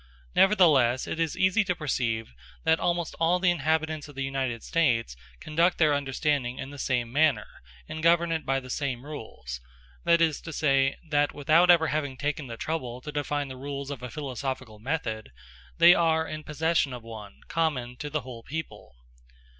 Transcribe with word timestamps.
Nevertheless 0.35 1.05
it 1.05 1.19
is 1.19 1.37
easy 1.37 1.63
to 1.63 1.75
perceive 1.75 2.33
that 2.63 2.79
almost 2.79 3.13
all 3.19 3.37
the 3.37 3.51
inhabitants 3.51 4.07
of 4.07 4.15
the 4.15 4.23
United 4.23 4.63
States 4.63 5.15
conduct 5.39 5.77
their 5.77 5.93
understanding 5.93 6.57
in 6.57 6.71
the 6.71 6.79
same 6.79 7.11
manner, 7.11 7.45
and 7.87 8.01
govern 8.01 8.31
it 8.31 8.43
by 8.43 8.59
the 8.59 8.71
same 8.71 9.05
rules; 9.05 9.61
that 10.03 10.19
is 10.19 10.41
to 10.41 10.51
say, 10.51 10.97
that 11.07 11.35
without 11.35 11.69
ever 11.69 11.89
having 11.89 12.17
taken 12.17 12.47
the 12.47 12.57
trouble 12.57 12.99
to 13.01 13.11
define 13.11 13.47
the 13.47 13.55
rules 13.57 13.91
of 13.91 14.01
a 14.01 14.09
philosophical 14.09 14.79
method, 14.79 15.31
they 15.77 15.93
are 15.93 16.27
in 16.27 16.43
possession 16.43 16.93
of 16.93 17.03
one, 17.03 17.41
common 17.47 17.95
to 17.97 18.09
the 18.09 18.21
whole 18.21 18.41
people. 18.41 18.95